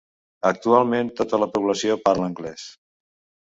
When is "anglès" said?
2.33-2.69